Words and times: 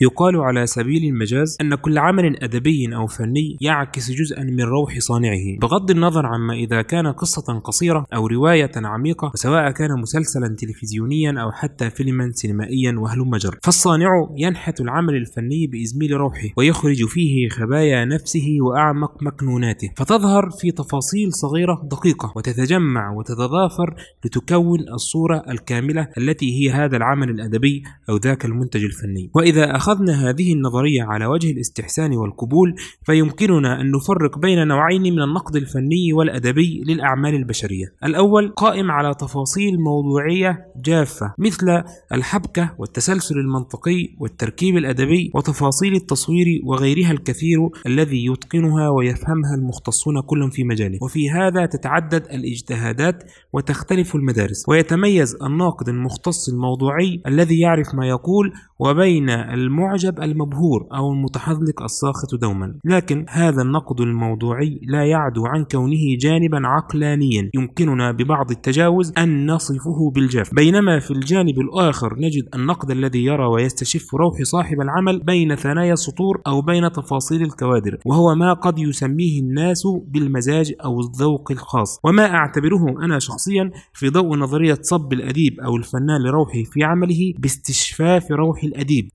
يقال 0.00 0.36
على 0.36 0.66
سبيل 0.66 1.04
المجاز 1.04 1.56
أن 1.60 1.74
كل 1.74 1.98
عمل 1.98 2.42
أدبي 2.42 2.96
أو 2.96 3.06
فني 3.06 3.56
يعكس 3.60 4.10
جزءا 4.10 4.42
من 4.42 4.60
روح 4.60 4.98
صانعه 4.98 5.58
بغض 5.60 5.90
النظر 5.90 6.26
عما 6.26 6.54
إذا 6.54 6.82
كان 6.82 7.06
قصة 7.06 7.58
قصيرة 7.58 8.06
أو 8.14 8.26
رواية 8.26 8.70
عميقة 8.76 9.30
وسواء 9.34 9.70
كان 9.70 10.00
مسلسلا 10.00 10.56
تلفزيونيا 10.58 11.42
أو 11.42 11.52
حتى 11.52 11.90
فيلما 11.90 12.30
سينمائيا 12.34 12.92
وهلم 12.98 13.36
جر 13.36 13.58
فالصانع 13.62 14.08
ينحت 14.36 14.80
العمل 14.80 15.14
الفني 15.14 15.66
بإزميل 15.66 16.12
روحه 16.12 16.48
ويخرج 16.56 17.04
فيه 17.04 17.48
خبايا 17.48 18.04
نفسه 18.04 18.56
وأعمق 18.60 19.22
مكنوناته. 19.22 19.90
فتظهر 19.96 20.50
في 20.50 20.70
تفاصيل 20.70 21.32
صغيرة 21.32 21.82
دقيقة 21.84 22.32
وتتجمع 22.36 23.12
وتتضافر 23.12 23.94
لتكون 24.24 24.80
الصورة 24.80 25.42
الكاملة 25.50 26.08
التي 26.18 26.46
هي 26.60 26.70
هذا 26.70 26.96
العمل 26.96 27.30
الأدبي 27.30 27.82
أو 28.08 28.16
ذاك 28.16 28.44
المنتج 28.44 28.84
الفني. 28.84 29.30
وإذا 29.34 29.76
أخذنا 29.86 30.28
هذه 30.28 30.52
النظرية 30.52 31.02
على 31.02 31.26
وجه 31.26 31.50
الاستحسان 31.50 32.16
والقبول 32.16 32.74
فيمكننا 33.04 33.80
أن 33.80 33.90
نفرق 33.90 34.38
بين 34.38 34.68
نوعين 34.68 35.02
من 35.02 35.22
النقد 35.22 35.56
الفني 35.56 36.12
والأدبي 36.12 36.82
للأعمال 36.86 37.34
البشرية. 37.34 37.86
الأول 38.04 38.52
قائم 38.56 38.90
على 38.90 39.14
تفاصيل 39.14 39.80
موضوعية 39.80 40.66
جافة 40.84 41.34
مثل 41.38 41.82
الحبكة 42.12 42.74
والتسلسل 42.78 43.34
المنطقي 43.34 44.08
والتركيب 44.18 44.76
الأدبي 44.76 45.30
وتفاصيل 45.34 45.94
التصوير 45.94 46.46
وغيرها 46.64 47.10
الكثير 47.10 47.58
الذي 47.86 48.26
يتقنها 48.26 48.88
ويفهمها 48.88 49.54
المختصون 49.54 50.20
كل 50.20 50.50
في 50.50 50.64
مجاله. 50.64 50.98
وفي 51.02 51.30
هذا 51.30 51.66
تتعدد 51.66 52.26
الاجتهادات 52.32 53.24
وتختلف 53.52 54.14
المدارس. 54.14 54.68
ويتميز 54.68 55.36
الناقد 55.42 55.88
المختص 55.88 56.48
الموضوعي 56.48 57.20
الذي 57.26 57.60
يعرف 57.60 57.94
ما 57.94 58.08
يقول 58.08 58.52
وبين 58.78 59.30
المعجب 59.76 60.20
المبهور 60.20 60.86
أو 60.94 61.12
المتحذلق 61.12 61.82
الساخط 61.82 62.34
دوما. 62.40 62.74
لكن 62.84 63.26
هذا 63.28 63.62
النقد 63.62 64.00
الموضوعي 64.00 64.80
لا 64.82 65.04
يعدو 65.04 65.46
عن 65.46 65.64
كونه 65.64 66.16
جانبا 66.20 66.66
عقلانيا. 66.66 67.50
يمكننا 67.54 68.12
ببعض 68.12 68.50
التجاوز 68.50 69.12
أن 69.18 69.50
نصفه 69.50 70.10
بالجاف 70.14 70.54
بينما 70.54 71.00
في 71.00 71.10
الجانب 71.10 71.58
الآخر 71.58 72.14
نجد 72.18 72.48
النقد 72.54 72.90
الذي 72.90 73.24
يرى 73.24 73.44
ويستشف 73.44 74.14
روح 74.14 74.42
صاحب 74.42 74.80
العمل 74.80 75.22
بين 75.22 75.54
ثنايا 75.54 75.92
السطور 75.92 76.40
أو 76.46 76.62
بين 76.62 76.92
تفاصيل 76.92 77.42
الكوادر 77.42 77.98
وهو 78.06 78.34
ما 78.34 78.52
قد 78.52 78.78
يسميه 78.78 79.40
الناس 79.40 79.82
بالمزاج 80.08 80.74
أو 80.84 81.00
الذوق 81.00 81.52
الخاص. 81.52 82.00
وما 82.04 82.34
أعتبره 82.34 83.04
أنا 83.04 83.18
شخصيا 83.18 83.70
في 83.92 84.08
ضوء 84.08 84.36
نظرية 84.36 84.78
صب 84.82 85.12
الأديب 85.12 85.60
أو 85.60 85.76
الفنان 85.76 86.22
لروحه 86.22 86.62
في 86.72 86.84
عمله 86.84 87.32
باستشفاف 87.38 88.30
روح 88.30 88.64
الأديب. 88.64 89.08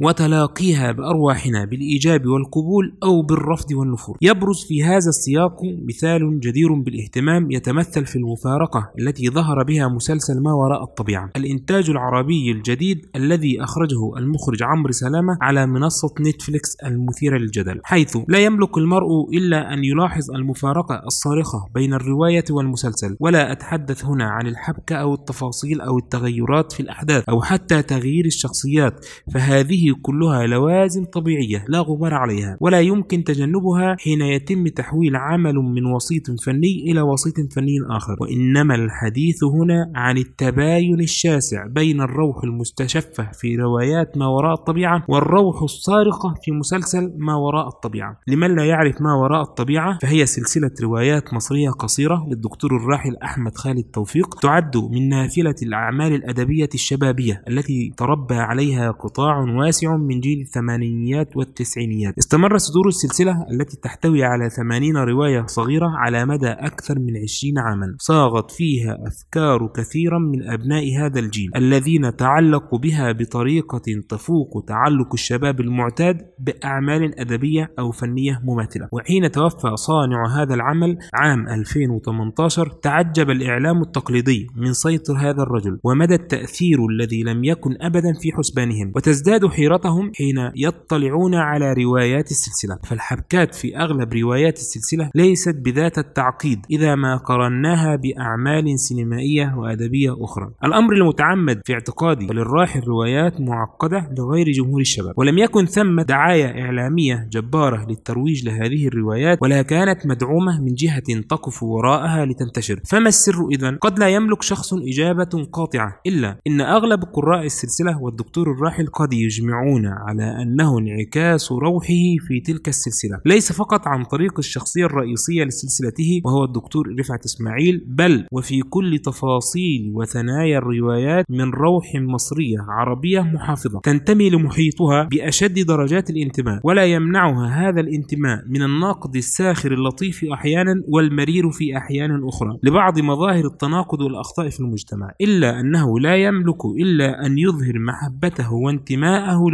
وتلاقيها 0.51 0.91
بأرواحنا 0.91 1.65
بالإيجاب 1.65 2.25
والقبول 2.25 2.97
أو 3.03 3.21
بالرفض 3.21 3.71
والنفور. 3.71 4.17
يبرز 4.21 4.65
في 4.67 4.83
هذا 4.83 5.09
السياق 5.09 5.61
مثال 5.63 6.39
جدير 6.39 6.73
بالاهتمام 6.73 7.51
يتمثل 7.51 8.05
في 8.05 8.15
المفارقة 8.15 8.91
التي 8.99 9.29
ظهر 9.29 9.63
بها 9.63 9.87
مسلسل 9.87 10.41
ما 10.43 10.53
وراء 10.53 10.83
الطبيعة. 10.83 11.29
الإنتاج 11.35 11.89
العربي 11.89 12.51
الجديد 12.51 13.05
الذي 13.15 13.63
أخرجه 13.63 14.17
المخرج 14.17 14.63
عمرو 14.63 14.91
سلامة 14.91 15.37
على 15.41 15.65
منصة 15.65 16.13
نتفليكس 16.21 16.75
المثيرة 16.85 17.37
للجدل 17.37 17.81
حيث 17.83 18.17
لا 18.27 18.39
يملك 18.39 18.77
المرء 18.77 19.29
إلا 19.33 19.73
أن 19.73 19.83
يلاحظ 19.83 20.31
المفارقة 20.31 21.01
الصارخة 21.05 21.69
بين 21.75 21.93
الرواية 21.93 22.45
والمسلسل 22.49 23.17
ولا 23.19 23.51
أتحدث 23.51 24.05
هنا 24.05 24.29
عن 24.29 24.47
الحبكة 24.47 24.95
أو 24.95 25.13
التفاصيل 25.13 25.81
أو 25.81 25.97
التغيرات 25.97 26.71
في 26.71 26.79
الأحداث 26.79 27.23
أو 27.29 27.41
حتى 27.41 27.81
تغيير 27.81 28.25
الشخصيات 28.25 29.05
فهذه 29.33 29.95
كلها 30.01 30.40
لوازم 30.47 31.05
طبيعية 31.05 31.65
لا 31.67 31.79
غبار 31.79 32.13
عليها 32.13 32.57
ولا 32.59 32.79
يمكن 32.81 33.23
تجنبها 33.23 33.95
حين 33.99 34.21
يتم 34.21 34.67
تحويل 34.67 35.15
عمل 35.15 35.55
من 35.55 35.85
وسيط 35.85 36.31
فني 36.45 36.91
إلى 36.91 37.01
وسيط 37.01 37.35
فني 37.55 37.77
آخر. 37.89 38.15
وإنما 38.21 38.75
الحديث 38.75 39.43
هنا 39.43 39.91
عن 39.95 40.17
التباين 40.17 40.99
الشاسع 40.99 41.65
بين 41.67 42.01
الروح 42.01 42.43
المستشفة 42.43 43.31
في 43.33 43.55
روايات 43.55 44.17
ما 44.17 44.27
وراء 44.27 44.53
الطبيعة 44.53 45.03
والروح 45.07 45.61
الصارخة 45.61 46.33
في 46.43 46.51
مسلسل 46.51 47.13
ما 47.17 47.35
وراء 47.35 47.67
الطبيعة. 47.67 48.19
لمن 48.27 48.55
لا 48.55 48.65
يعرف 48.65 49.01
ما 49.01 49.13
وراء 49.13 49.41
الطبيعة 49.41 49.97
فهي 50.01 50.25
سلسلة 50.25 50.71
روايات 50.83 51.33
مصرية 51.33 51.69
قصيرة 51.69 52.27
للدكتور 52.29 52.77
الراحل 52.77 53.15
أحمد 53.23 53.57
خالد 53.57 53.83
توفيق 53.83 54.39
تعد 54.39 54.77
من 54.77 55.09
نافلة 55.09 55.55
الأعمال 55.63 56.13
الأدبية 56.13 56.69
الشبابية 56.73 57.43
التي 57.47 57.93
تربى 57.97 58.35
عليها 58.35 58.91
قطاع 58.91 59.39
واسع 59.39 59.97
من 59.97 60.19
جيل 60.19 60.30
الثمانينيات 60.41 61.37
والتسعينيات. 61.37 62.13
استمر 62.17 62.57
صدور 62.57 62.87
السلسلة 62.87 63.45
التي 63.51 63.77
تحتوي 63.77 64.23
على 64.23 64.49
ثمانين 64.49 64.97
رواية 64.97 65.45
صغيرة 65.45 65.87
على 65.87 66.25
مدى 66.25 66.47
أكثر 66.47 66.99
من 66.99 67.17
عشرين 67.23 67.57
عاما. 67.57 67.95
صاغت 67.97 68.51
فيها 68.51 68.97
أفكار 69.07 69.67
كثيرا 69.75 70.19
من 70.19 70.49
أبناء 70.49 70.83
هذا 70.99 71.19
الجيل 71.19 71.51
الذين 71.55 72.15
تعلقوا 72.15 72.79
بها 72.79 73.11
بطريقة 73.11 73.81
تفوق 74.09 74.63
تعلق 74.67 75.13
الشباب 75.13 75.61
المعتاد 75.61 76.17
بأعمال 76.39 77.19
أدبية 77.19 77.71
أو 77.79 77.91
فنية 77.91 78.41
مماثلة. 78.43 78.87
وحين 78.91 79.31
توفى 79.31 79.75
صانع 79.75 80.41
هذا 80.41 80.53
العمل 80.53 80.97
عام 81.13 81.47
2018 81.47 82.67
تعجب 82.67 83.29
الإعلام 83.29 83.81
التقليدي 83.81 84.47
من 84.55 84.73
سيطر 84.73 85.13
هذا 85.17 85.43
الرجل 85.43 85.79
ومدى 85.83 86.13
التأثير 86.13 86.85
الذي 86.85 87.23
لم 87.23 87.43
يكن 87.43 87.71
أبدا 87.81 88.13
في 88.21 88.31
حسبانهم. 88.31 88.91
وتزداد 88.95 89.45
حيرتهم 89.45 90.11
حين 90.21 90.51
يطلعون 90.55 91.35
على 91.35 91.73
روايات 91.73 92.31
السلسلة. 92.31 92.79
فالحبكات 92.83 93.55
في 93.55 93.77
أغلب 93.77 94.13
روايات 94.13 94.57
السلسلة 94.57 95.09
ليست 95.15 95.55
بذات 95.55 95.97
التعقيد 95.97 96.59
إذا 96.71 96.95
ما 96.95 97.17
قرناها 97.17 97.95
بأعمال 97.95 98.79
سينمائية 98.79 99.53
وأدبية 99.57 100.15
أخرى. 100.23 100.51
الأمر 100.65 100.93
المتعمد 100.93 101.61
في 101.65 101.73
اعتقادي 101.73 102.27
فللراحل 102.27 102.81
روايات 102.87 103.41
معقدة 103.41 104.09
لغير 104.17 104.51
جمهور 104.51 104.81
الشباب. 104.81 105.13
ولم 105.17 105.37
يكن 105.37 105.65
ثم 105.65 106.01
دعاية 106.01 106.61
إعلامية 106.61 107.27
جبارة 107.31 107.85
للترويج 107.89 108.45
لهذه 108.45 108.87
الروايات 108.87 109.37
ولا 109.41 109.61
كانت 109.61 110.05
مدعومة 110.05 110.61
من 110.61 110.73
جهة 110.73 111.21
تقف 111.29 111.63
وراءها 111.63 112.25
لتنتشر. 112.25 112.79
فما 112.91 113.09
السر 113.09 113.47
إذا؟ 113.51 113.77
قد 113.81 113.99
لا 113.99 114.09
يملك 114.09 114.41
شخص 114.41 114.73
إجابة 114.73 115.47
قاطعة 115.51 116.01
إلا 116.07 116.37
إن 116.47 116.61
أغلب 116.61 117.03
قراء 117.03 117.45
السلسلة 117.45 118.01
والدكتور 118.01 118.51
الراحل 118.51 118.87
قد 118.87 119.13
يجمعون 119.13 119.85
على 120.11 120.41
أنه 120.41 120.79
انعكاس 120.79 121.51
روحه 121.51 122.03
في 122.27 122.39
تلك 122.45 122.67
السلسلة. 122.67 123.19
ليس 123.25 123.51
فقط 123.51 123.87
عن 123.87 124.03
طريق 124.03 124.39
الشخصية 124.39 124.85
الرئيسية 124.85 125.43
لسلسلته 125.43 126.21
وهو 126.25 126.43
الدكتور 126.43 126.95
رفعت 126.99 127.25
إسماعيل 127.25 127.83
بل 127.87 128.25
وفي 128.31 128.61
كل 128.61 128.99
تفاصيل 128.99 129.91
وثنايا 129.95 130.57
الروايات 130.57 131.25
من 131.29 131.49
روح 131.49 131.95
مصرية 131.95 132.57
عربية 132.69 133.21
محافظة 133.21 133.79
تنتمي 133.83 134.29
لمحيطها 134.29 135.03
بأشد 135.11 135.59
درجات 135.59 136.09
الانتماء 136.09 136.59
ولا 136.63 136.85
يمنعها 136.85 137.69
هذا 137.69 137.79
الانتماء 137.81 138.43
من 138.47 138.63
الناقد 138.63 139.15
الساخر 139.15 139.71
اللطيف 139.73 140.25
أحيانا 140.33 140.83
والمرير 140.87 141.51
في 141.51 141.77
أحيان 141.77 142.27
أخرى 142.27 142.57
لبعض 142.63 142.99
مظاهر 142.99 143.45
التناقض 143.45 144.01
والأخطاء 144.01 144.49
في 144.49 144.59
المجتمع 144.59 145.11
إلا 145.21 145.59
أنه 145.59 145.99
لا 145.99 146.15
يملك 146.15 146.65
إلا 146.65 147.25
أن 147.25 147.37
يظهر 147.37 147.79
محبته 147.79 148.53
وانتماءه 148.53 149.49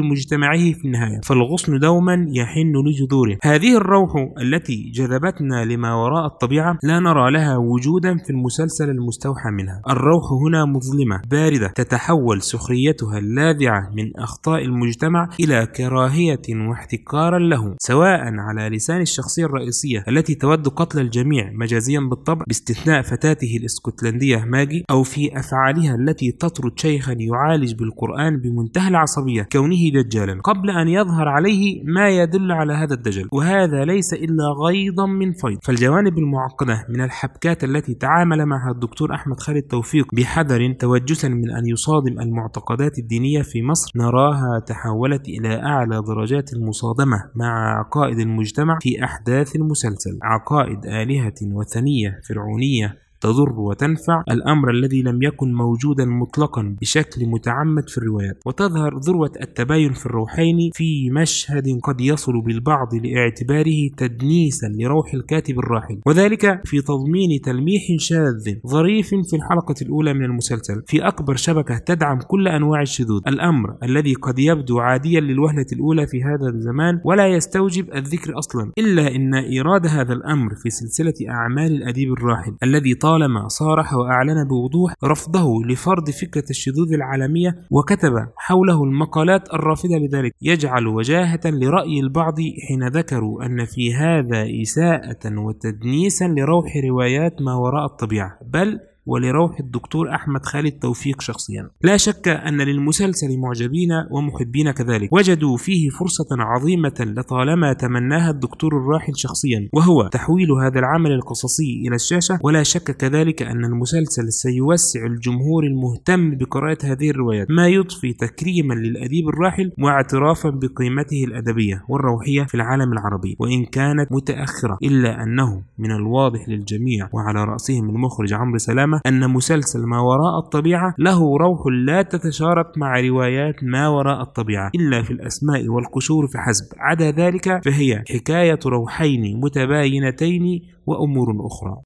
لمجتمعه 0.47 0.73
في 0.73 0.85
النهاية. 0.85 1.21
فالغصن 1.23 1.79
دوما 1.79 2.27
يحن 2.29 2.73
لجذوره. 2.85 3.37
هذه 3.43 3.77
الروح 3.77 4.11
التي 4.41 4.91
جذبتنا 4.93 5.65
لما 5.65 5.93
وراء 5.93 6.25
الطبيعة 6.25 6.77
لا 6.83 6.99
نرى 6.99 7.31
لها 7.31 7.57
وجودا 7.57 8.17
في 8.17 8.29
المسلسل 8.29 8.89
المستوحى 8.89 9.49
منها. 9.49 9.81
الروح 9.89 10.23
هنا 10.31 10.65
مظلمة 10.65 11.21
باردة 11.31 11.67
تتحول 11.67 12.41
سخريتها 12.41 13.17
اللاذعة 13.17 13.91
من 13.95 14.17
أخطاء 14.17 14.65
المجتمع 14.65 15.29
إلى 15.39 15.65
كراهية 15.65 16.41
واحتكارا 16.49 17.39
له 17.39 17.75
سواء 17.79 18.19
على 18.37 18.69
لسان 18.69 19.01
الشخصية 19.01 19.45
الرئيسية 19.45 20.03
التي 20.07 20.35
تود 20.35 20.67
قتل 20.67 20.99
الجميع 20.99 21.51
مجازيا 21.53 21.99
بالطبع 21.99 22.43
باستثناء 22.47 23.01
فتاته 23.01 23.57
الإسكتلندية 23.59 24.37
ماجي 24.37 24.85
أو 24.89 25.03
في 25.03 25.39
أفعالها 25.39 25.95
التي 25.95 26.31
تطرد 26.31 26.79
شيخا 26.79 27.15
يعالج 27.19 27.73
بالقرآن 27.73 28.37
بمنتهى 28.37 28.87
العصبية 28.87 29.47
كونه 29.51 29.91
دجالا 30.27 30.41
قبل 30.41 30.69
أن 30.69 30.87
يظهر 30.87 31.27
عليه 31.27 31.83
ما 31.83 32.09
يدل 32.09 32.51
على 32.51 32.73
هذا 32.73 32.93
الدجل. 32.93 33.29
وهذا 33.31 33.85
ليس 33.85 34.13
إلا 34.13 34.43
غيضا 34.67 35.05
من 35.05 35.33
فيض. 35.33 35.57
فالجوانب 35.63 36.17
المعقدة 36.17 36.85
من 36.89 37.01
الحبكات 37.01 37.63
التي 37.63 37.93
تعامل 37.93 38.45
معها 38.45 38.71
الدكتور 38.71 39.13
أحمد 39.13 39.39
خالد 39.39 39.63
توفيق 39.63 40.15
بحذر 40.15 40.73
توجسا 40.73 41.27
من 41.27 41.51
أن 41.51 41.67
يصادم 41.67 42.19
المعتقدات 42.19 42.99
الدينية 42.99 43.41
في 43.41 43.61
مصر 43.63 43.91
نراها 43.95 44.59
تحولت 44.59 45.27
إلى 45.27 45.63
أعلى 45.63 46.01
درجات 46.07 46.53
المصادمة 46.53 47.17
مع 47.35 47.79
عقائد 47.79 48.19
المجتمع 48.19 48.77
في 48.81 49.03
أحداث 49.03 49.55
المسلسل. 49.55 50.19
عقائد 50.23 50.85
آلهة 50.85 51.35
وثنية 51.43 52.19
فرعونية 52.29 53.06
تضر 53.21 53.59
وتنفع 53.59 54.23
الأمر 54.31 54.69
الذي 54.71 55.01
لم 55.01 55.23
يكن 55.23 55.53
موجودا 55.53 56.05
مطلقا 56.05 56.75
بشكل 56.81 57.25
متعمد 57.25 57.89
في 57.89 57.97
الروايات. 57.97 58.41
وتظهر 58.45 58.97
ذروة 58.97 59.31
التباين 59.41 59.93
في 59.93 60.05
الروحين 60.05 60.57
في 60.73 61.09
مشهد 61.11 61.79
قد 61.83 62.01
يصل 62.01 62.41
بالبعض 62.41 62.95
لاعتباره 62.95 63.89
تدنيسا 63.97 64.67
لروح 64.79 65.13
الكاتب 65.13 65.59
الراحل. 65.59 65.99
وذلك 66.05 66.61
في 66.65 66.81
تضمين 66.81 67.41
تلميح 67.41 67.81
شاذ 67.97 68.55
ظريف 68.67 69.07
في 69.07 69.35
الحلقة 69.35 69.75
الأولى 69.81 70.13
من 70.13 70.23
المسلسل. 70.23 70.83
في 70.87 71.07
أكبر 71.07 71.35
شبكة 71.35 71.77
تدعم 71.77 72.19
كل 72.27 72.47
أنواع 72.47 72.81
الشذوذ. 72.81 73.21
الأمر 73.27 73.75
الذي 73.83 74.13
قد 74.13 74.39
يبدو 74.39 74.79
عاديا 74.79 75.19
للوهلة 75.19 75.65
الأولى 75.73 76.07
في 76.07 76.23
هذا 76.23 76.49
الزمان 76.49 77.01
ولا 77.03 77.27
يستوجب 77.27 77.93
الذكر 77.95 78.37
أصلا 78.39 78.71
إلا 78.77 79.15
إن 79.15 79.35
إيراد 79.35 79.87
هذا 79.87 80.13
الأمر 80.13 80.55
في 80.55 80.69
سلسلة 80.69 81.13
أعمال 81.29 81.71
الأديب 81.71 82.13
الراحل 82.13 82.55
الذي 82.63 82.93
طالما 83.07 83.47
صارح 83.47 83.93
وأعلن 83.93 84.47
بوضوح 84.47 84.93
رفضه 85.03 85.65
لفرض 85.65 86.09
فكرة 86.09 86.43
الشذوذ 86.49 86.93
العالمية 86.93 87.55
وكتب 87.71 88.13
حوله 88.37 88.83
المقالات 88.83 89.53
الرافضة 89.53 89.97
لذلك. 89.97 90.31
يجعل 90.41 90.87
وجاهة 90.87 91.39
لرأي 91.45 91.99
البعض 91.99 92.35
حين 92.67 92.87
ذكروا 92.87 93.45
أن 93.45 93.65
في 93.65 93.95
هذا 93.95 94.45
إساءة 94.61 95.39
وتدنيسا 95.39 96.27
لروح 96.27 96.65
روايات 96.89 97.41
ما 97.41 97.53
وراء 97.53 97.85
الطبيعة. 97.85 98.39
بل 98.53 98.79
ولروح 99.07 99.59
الدكتور 99.59 100.15
أحمد 100.15 100.45
خالد 100.45 100.71
توفيق 100.71 101.21
شخصيا. 101.21 101.69
لا 101.81 101.97
شك 101.97 102.27
أن 102.27 102.61
للمسلسل 102.61 103.37
معجبين 103.37 103.89
ومحبين 104.11 104.71
كذلك. 104.71 105.13
وجدوا 105.13 105.57
فيه 105.57 105.89
فرصة 105.89 106.27
عظيمة 106.31 106.95
لطالما 106.99 107.73
تمناها 107.73 108.29
الدكتور 108.29 108.77
الراحل 108.77 109.15
شخصيا 109.15 109.69
وهو 109.73 110.07
تحويل 110.07 110.51
هذا 110.51 110.79
العمل 110.79 111.11
القصصي 111.11 111.83
إلى 111.87 111.95
الشاشة. 111.95 112.39
ولا 112.43 112.63
شك 112.63 112.97
كذلك 112.97 113.41
أن 113.41 113.65
المسلسل 113.65 114.31
سيوسع 114.31 115.05
الجمهور 115.05 115.63
المهتم 115.63 116.37
بقراءة 116.37 116.77
هذه 116.83 117.09
الروايات 117.09 117.47
ما 117.51 117.67
يضفي 117.67 118.13
تكريما 118.13 118.73
للأديب 118.73 119.29
الراحل 119.29 119.71
واعترافا 119.79 120.49
بقيمته 120.49 121.23
الأدبية 121.23 121.83
والروحية 121.89 122.43
في 122.43 122.55
العالم 122.55 122.93
العربي. 122.93 123.35
وإن 123.39 123.65
كانت 123.65 124.11
متأخرة 124.11 124.77
إلا 124.83 125.23
أنه 125.23 125.61
من 125.77 125.91
الواضح 125.91 126.49
للجميع 126.49 127.09
وعلى 127.13 127.43
رأسهم 127.43 127.89
المخرج 127.89 128.33
عمرو 128.33 128.57
سلامة 128.57 128.96
أن 129.07 129.29
مسلسل 129.29 129.79
ما 129.85 129.99
وراء 129.99 130.39
الطبيعة 130.45 130.93
له 130.97 131.37
روح 131.37 131.59
لا 131.85 132.01
تتشارك 132.01 132.77
مع 132.77 132.99
روايات 132.99 133.55
ما 133.63 133.87
وراء 133.87 134.21
الطبيعة 134.21 134.71
إلا 134.75 135.01
في 135.01 135.11
الأسماء 135.11 135.67
والقشور 135.67 136.27
فحسب. 136.27 136.65
عدا 136.77 137.11
ذلك 137.11 137.65
فهي 137.65 138.03
حكاية 138.09 138.59
روحين 138.65 139.39
متباينتين 139.39 140.61
وأمور 140.85 141.27
أخرى. 141.45 141.77